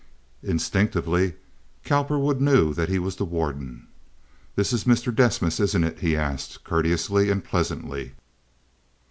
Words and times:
Instinctively 0.41 1.35
Cowperwood 1.85 2.41
knew 2.41 2.73
that 2.73 2.89
he 2.89 2.97
was 2.97 3.17
the 3.17 3.23
warden. 3.23 3.87
"This 4.55 4.73
is 4.73 4.85
Mr. 4.85 5.13
Desmas, 5.13 5.59
isn't 5.59 5.83
it?" 5.83 5.99
he 5.99 6.15
asked, 6.15 6.63
courteously 6.63 7.29
and 7.29 7.43
pleasantly. 7.45 8.13